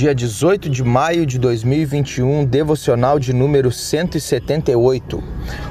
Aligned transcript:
Dia 0.00 0.14
18 0.14 0.70
de 0.70 0.82
maio 0.82 1.26
de 1.26 1.38
2021, 1.38 2.46
devocional 2.46 3.18
de 3.18 3.34
número 3.34 3.70
178. 3.70 5.22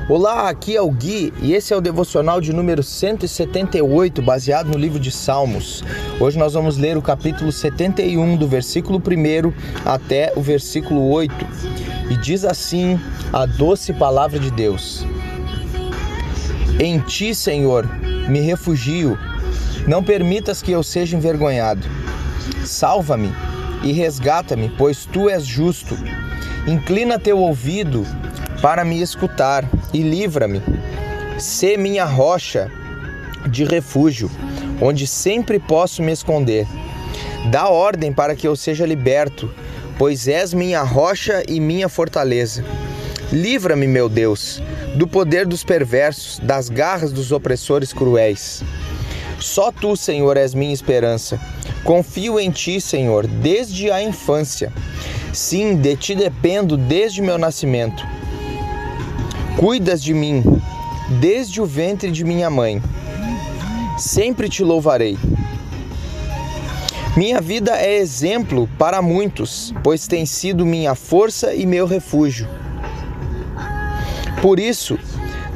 Olá, 0.08 0.50
aqui 0.50 0.76
é 0.76 0.82
o 0.84 0.92
Gui 0.92 1.34
e 1.42 1.56
esse 1.56 1.74
é 1.74 1.76
o 1.76 1.82
devocional 1.82 2.40
de 2.40 2.54
número 2.54 2.84
178, 2.84 4.22
baseado 4.22 4.68
no 4.68 4.78
livro 4.78 5.00
de 5.00 5.10
Salmos. 5.10 5.84
Hoje 6.20 6.38
nós 6.38 6.54
vamos 6.54 6.78
ler 6.78 6.96
o 6.96 7.02
capítulo 7.02 7.52
71, 7.52 8.38
do 8.38 8.48
versículo 8.48 9.00
1 9.00 9.52
até 9.84 10.32
o 10.36 10.42
versículo 10.42 11.10
8. 11.10 11.34
E 12.12 12.18
diz 12.18 12.46
assim 12.46 13.00
a 13.34 13.48
doce 13.48 13.94
palavra 13.94 14.38
de 14.38 14.52
Deus: 14.52 15.08
Em 16.80 17.00
ti, 17.00 17.34
Senhor, 17.34 17.90
me 18.30 18.42
refugio. 18.42 19.18
Não 19.88 20.04
permitas 20.04 20.62
que 20.62 20.72
eu 20.72 20.84
seja 20.84 21.18
envergonhado. 21.18 21.82
Salva-me 22.64 23.34
e 23.84 23.92
resgata-me, 23.92 24.70
pois 24.78 25.06
tu 25.06 25.30
és 25.30 25.46
justo. 25.46 25.98
Inclina 26.68 27.20
teu 27.20 27.40
ouvido 27.40 28.06
para 28.62 28.84
me 28.84 29.02
escutar 29.02 29.68
e 29.94 30.02
livra-me. 30.02 30.62
Sê 31.38 31.78
minha 31.78 32.06
rocha 32.06 32.70
de 33.48 33.64
refúgio, 33.64 34.30
onde 34.82 35.08
sempre 35.08 35.60
posso 35.60 36.02
me 36.02 36.12
esconder. 36.12 36.68
Dá 37.50 37.70
ordem 37.70 38.12
para 38.12 38.36
que 38.36 38.48
eu 38.48 38.56
seja 38.56 38.86
liberto, 38.86 39.50
pois 39.98 40.28
és 40.28 40.54
minha 40.54 40.82
rocha 40.84 41.44
e 41.48 41.60
minha 41.60 41.88
fortaleza. 41.88 42.64
Livra-me, 43.32 43.88
meu 43.88 44.10
Deus, 44.10 44.62
do 44.96 45.08
poder 45.08 45.46
dos 45.46 45.64
perversos, 45.64 46.40
das 46.40 46.68
garras 46.68 47.12
dos 47.12 47.32
opressores 47.32 47.94
cruéis. 47.94 48.64
Só 49.40 49.72
tu, 49.72 49.96
Senhor, 49.96 50.36
és 50.36 50.54
minha 50.54 50.74
esperança. 50.74 51.40
Confio 51.84 52.40
em 52.40 52.52
ti, 52.52 52.80
Senhor, 52.80 53.26
desde 53.26 53.90
a 53.92 54.02
infância. 54.02 54.72
Sim, 55.34 55.76
de 55.76 55.96
ti 55.96 56.16
dependo 56.16 56.78
desde 56.78 57.22
meu 57.22 57.38
nascimento. 57.38 58.06
Cuidas 59.58 60.04
de 60.04 60.14
mim 60.14 60.44
desde 61.20 61.60
o 61.62 61.66
ventre 61.66 62.12
de 62.12 62.24
minha 62.24 62.50
mãe. 62.50 62.82
Sempre 63.98 64.48
te 64.48 64.64
louvarei. 64.64 65.18
Minha 67.18 67.42
vida 67.42 67.76
é 67.76 67.98
exemplo 67.98 68.70
para 68.78 69.02
muitos, 69.02 69.74
pois 69.84 70.08
tem 70.08 70.26
sido 70.26 70.66
minha 70.66 70.94
força 70.96 71.54
e 71.54 71.66
meu 71.66 71.86
refúgio. 71.86 72.48
Por 74.42 74.60
isso, 74.60 74.98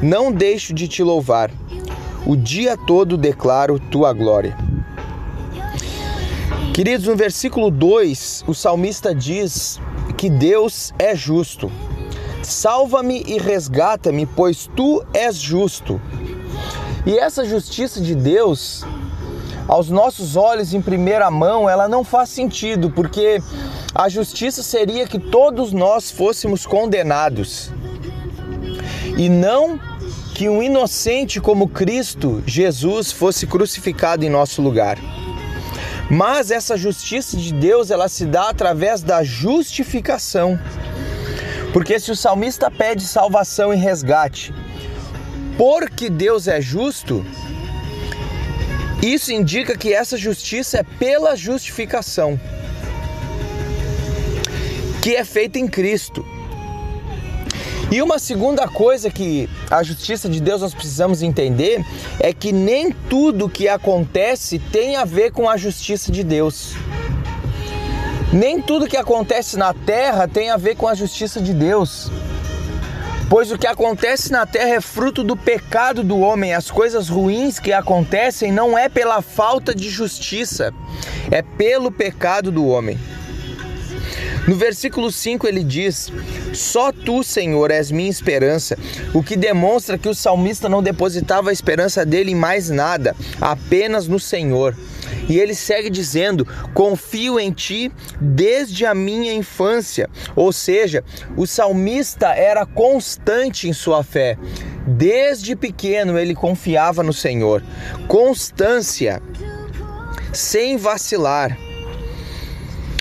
não 0.02 0.30
deixo 0.30 0.74
de 0.74 0.88
te 0.88 1.02
louvar. 1.02 1.50
O 2.26 2.36
dia 2.36 2.76
todo 2.76 3.16
declaro 3.16 3.78
tua 3.78 4.12
glória. 4.12 4.56
Queridos, 6.74 7.06
no 7.06 7.14
versículo 7.14 7.70
2, 7.70 8.46
o 8.48 8.52
salmista 8.52 9.14
diz 9.14 9.80
que 10.18 10.28
Deus 10.28 10.92
é 10.98 11.14
justo. 11.14 11.70
Salva-me 12.42 13.22
e 13.28 13.38
resgata-me, 13.38 14.26
pois 14.26 14.68
tu 14.74 15.00
és 15.14 15.36
justo. 15.36 16.02
E 17.06 17.16
essa 17.16 17.44
justiça 17.44 18.00
de 18.00 18.12
Deus, 18.16 18.84
aos 19.68 19.88
nossos 19.88 20.34
olhos 20.34 20.74
em 20.74 20.82
primeira 20.82 21.30
mão, 21.30 21.70
ela 21.70 21.86
não 21.86 22.02
faz 22.02 22.30
sentido, 22.30 22.90
porque 22.90 23.40
a 23.94 24.08
justiça 24.08 24.60
seria 24.60 25.06
que 25.06 25.20
todos 25.20 25.72
nós 25.72 26.10
fôssemos 26.10 26.66
condenados. 26.66 27.70
E 29.16 29.28
não 29.28 29.78
que 30.34 30.48
um 30.48 30.60
inocente 30.60 31.40
como 31.40 31.68
Cristo, 31.68 32.42
Jesus, 32.44 33.12
fosse 33.12 33.46
crucificado 33.46 34.24
em 34.24 34.28
nosso 34.28 34.60
lugar. 34.60 34.98
Mas 36.10 36.50
essa 36.50 36.76
justiça 36.76 37.36
de 37.36 37.52
Deus, 37.52 37.90
ela 37.90 38.08
se 38.08 38.26
dá 38.26 38.50
através 38.50 39.02
da 39.02 39.22
justificação. 39.24 40.58
Porque 41.72 41.98
se 41.98 42.10
o 42.10 42.16
salmista 42.16 42.70
pede 42.70 43.04
salvação 43.04 43.72
e 43.72 43.76
resgate, 43.76 44.54
porque 45.56 46.08
Deus 46.10 46.46
é 46.46 46.60
justo, 46.60 47.24
isso 49.02 49.32
indica 49.32 49.76
que 49.76 49.92
essa 49.92 50.16
justiça 50.16 50.78
é 50.78 50.82
pela 50.82 51.34
justificação, 51.34 52.38
que 55.02 55.16
é 55.16 55.24
feita 55.24 55.58
em 55.58 55.66
Cristo. 55.66 56.24
E 57.90 58.02
uma 58.02 58.18
segunda 58.18 58.66
coisa 58.66 59.10
que 59.10 59.48
a 59.70 59.82
justiça 59.82 60.28
de 60.28 60.40
Deus 60.40 60.62
nós 60.62 60.74
precisamos 60.74 61.22
entender 61.22 61.84
é 62.18 62.32
que 62.32 62.52
nem 62.52 62.90
tudo 62.90 63.48
que 63.48 63.68
acontece 63.68 64.58
tem 64.58 64.96
a 64.96 65.04
ver 65.04 65.32
com 65.32 65.48
a 65.48 65.56
justiça 65.56 66.10
de 66.10 66.24
Deus. 66.24 66.74
Nem 68.32 68.60
tudo 68.60 68.88
que 68.88 68.96
acontece 68.96 69.56
na 69.56 69.72
terra 69.72 70.26
tem 70.26 70.50
a 70.50 70.56
ver 70.56 70.76
com 70.76 70.88
a 70.88 70.94
justiça 70.94 71.40
de 71.40 71.52
Deus. 71.52 72.10
Pois 73.28 73.50
o 73.50 73.58
que 73.58 73.66
acontece 73.66 74.30
na 74.30 74.44
terra 74.44 74.74
é 74.74 74.80
fruto 74.80 75.22
do 75.24 75.36
pecado 75.36 76.02
do 76.02 76.18
homem. 76.18 76.52
As 76.52 76.70
coisas 76.70 77.08
ruins 77.08 77.58
que 77.58 77.72
acontecem 77.72 78.52
não 78.52 78.76
é 78.76 78.88
pela 78.88 79.22
falta 79.22 79.74
de 79.74 79.88
justiça, 79.88 80.74
é 81.30 81.42
pelo 81.42 81.90
pecado 81.90 82.50
do 82.50 82.66
homem. 82.66 82.98
No 84.46 84.56
versículo 84.56 85.10
5 85.10 85.46
ele 85.46 85.64
diz: 85.64 86.12
Só 86.52 86.92
tu, 86.92 87.22
Senhor, 87.22 87.70
és 87.70 87.90
minha 87.90 88.10
esperança, 88.10 88.76
o 89.14 89.22
que 89.22 89.36
demonstra 89.36 89.96
que 89.96 90.08
o 90.08 90.14
salmista 90.14 90.68
não 90.68 90.82
depositava 90.82 91.50
a 91.50 91.52
esperança 91.52 92.04
dele 92.04 92.32
em 92.32 92.36
mais 92.36 92.68
nada, 92.68 93.16
apenas 93.40 94.06
no 94.06 94.20
Senhor. 94.20 94.76
E 95.28 95.38
ele 95.38 95.54
segue 95.54 95.88
dizendo: 95.88 96.46
Confio 96.74 97.40
em 97.40 97.50
ti 97.50 97.90
desde 98.20 98.84
a 98.84 98.94
minha 98.94 99.32
infância. 99.32 100.10
Ou 100.36 100.52
seja, 100.52 101.02
o 101.36 101.46
salmista 101.46 102.28
era 102.28 102.66
constante 102.66 103.68
em 103.68 103.72
sua 103.72 104.02
fé. 104.04 104.36
Desde 104.86 105.56
pequeno 105.56 106.18
ele 106.18 106.34
confiava 106.34 107.02
no 107.02 107.12
Senhor. 107.12 107.62
Constância, 108.06 109.22
sem 110.32 110.76
vacilar. 110.76 111.56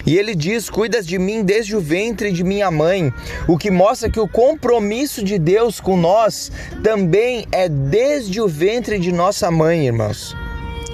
E 0.05 0.17
ele 0.17 0.35
diz: 0.35 0.69
Cuidas 0.69 1.07
de 1.07 1.17
mim 1.17 1.43
desde 1.43 1.75
o 1.75 1.81
ventre 1.81 2.31
de 2.31 2.43
minha 2.43 2.69
mãe, 2.69 3.13
o 3.47 3.57
que 3.57 3.71
mostra 3.71 4.09
que 4.09 4.19
o 4.19 4.27
compromisso 4.27 5.23
de 5.23 5.39
Deus 5.39 5.79
com 5.79 5.95
nós 5.95 6.51
também 6.83 7.45
é 7.51 7.69
desde 7.69 8.41
o 8.41 8.47
ventre 8.47 8.99
de 8.99 9.11
nossa 9.11 9.49
mãe, 9.49 9.87
irmãos. 9.87 10.35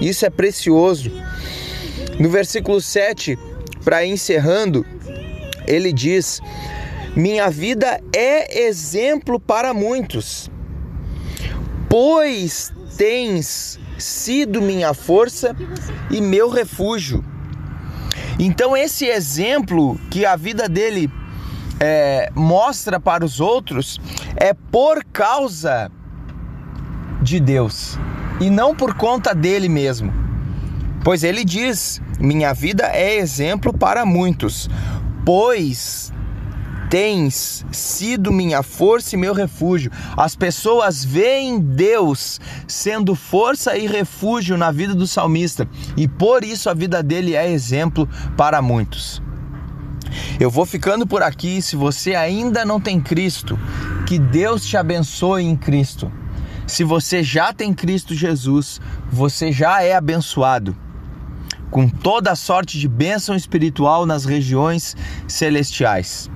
Isso 0.00 0.24
é 0.24 0.30
precioso. 0.30 1.10
No 2.18 2.28
versículo 2.28 2.80
7, 2.80 3.38
para 3.84 4.06
encerrando, 4.06 4.86
ele 5.66 5.92
diz: 5.92 6.40
Minha 7.16 7.50
vida 7.50 8.00
é 8.14 8.66
exemplo 8.66 9.40
para 9.40 9.74
muitos, 9.74 10.50
pois 11.88 12.72
tens 12.96 13.78
sido 13.98 14.62
minha 14.62 14.94
força 14.94 15.56
e 16.10 16.20
meu 16.20 16.48
refúgio. 16.48 17.24
Então, 18.42 18.74
esse 18.74 19.04
exemplo 19.04 20.00
que 20.10 20.24
a 20.24 20.34
vida 20.34 20.66
dele 20.66 21.12
é, 21.78 22.32
mostra 22.34 22.98
para 22.98 23.22
os 23.22 23.38
outros 23.38 24.00
é 24.34 24.54
por 24.54 25.04
causa 25.04 25.92
de 27.20 27.38
Deus 27.38 27.98
e 28.40 28.48
não 28.48 28.74
por 28.74 28.94
conta 28.94 29.34
dele 29.34 29.68
mesmo. 29.68 30.10
Pois 31.04 31.22
ele 31.22 31.44
diz: 31.44 32.00
Minha 32.18 32.54
vida 32.54 32.84
é 32.94 33.14
exemplo 33.16 33.76
para 33.76 34.06
muitos, 34.06 34.70
pois 35.22 36.10
tens 36.90 37.64
sido 37.70 38.32
minha 38.32 38.64
força 38.64 39.14
e 39.14 39.18
meu 39.18 39.32
refúgio. 39.32 39.92
As 40.16 40.34
pessoas 40.34 41.04
veem 41.04 41.60
Deus 41.60 42.40
sendo 42.66 43.14
força 43.14 43.78
e 43.78 43.86
refúgio 43.86 44.58
na 44.58 44.72
vida 44.72 44.92
do 44.92 45.06
salmista 45.06 45.68
e 45.96 46.08
por 46.08 46.42
isso 46.42 46.68
a 46.68 46.74
vida 46.74 47.00
dele 47.02 47.36
é 47.36 47.48
exemplo 47.48 48.08
para 48.36 48.60
muitos. 48.60 49.22
Eu 50.40 50.50
vou 50.50 50.66
ficando 50.66 51.06
por 51.06 51.22
aqui. 51.22 51.62
Se 51.62 51.76
você 51.76 52.16
ainda 52.16 52.64
não 52.64 52.80
tem 52.80 53.00
Cristo, 53.00 53.56
que 54.06 54.18
Deus 54.18 54.66
te 54.66 54.76
abençoe 54.76 55.44
em 55.44 55.54
Cristo. 55.54 56.10
Se 56.66 56.82
você 56.82 57.22
já 57.22 57.52
tem 57.52 57.72
Cristo 57.72 58.14
Jesus, 58.14 58.80
você 59.10 59.52
já 59.52 59.82
é 59.82 59.94
abençoado 59.94 60.76
com 61.70 61.88
toda 61.88 62.32
a 62.32 62.36
sorte 62.36 62.80
de 62.80 62.88
bênção 62.88 63.36
espiritual 63.36 64.04
nas 64.04 64.24
regiões 64.24 64.96
celestiais. 65.28 66.28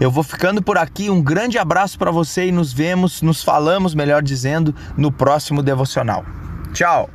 Eu 0.00 0.10
vou 0.10 0.22
ficando 0.22 0.62
por 0.62 0.78
aqui. 0.78 1.10
Um 1.10 1.20
grande 1.20 1.58
abraço 1.58 1.98
para 1.98 2.10
você 2.10 2.46
e 2.46 2.52
nos 2.52 2.72
vemos, 2.72 3.20
nos 3.20 3.42
falamos, 3.42 3.94
melhor 3.94 4.22
dizendo, 4.22 4.74
no 4.96 5.10
próximo 5.10 5.62
devocional. 5.62 6.24
Tchau. 6.72 7.10